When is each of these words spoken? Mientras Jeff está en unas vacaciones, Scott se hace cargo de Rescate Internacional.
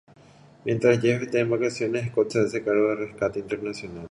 Mientras 0.65 0.99
Jeff 0.99 1.21
está 1.21 1.37
en 1.41 1.45
unas 1.45 1.59
vacaciones, 1.59 2.07
Scott 2.09 2.31
se 2.31 2.39
hace 2.39 2.63
cargo 2.63 2.89
de 2.89 2.95
Rescate 3.05 3.37
Internacional. 3.39 3.99